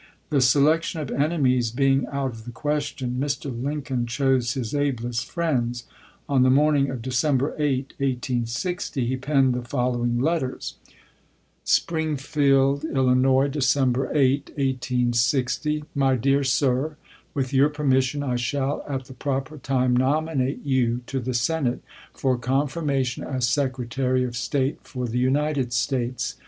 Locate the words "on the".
6.27-6.49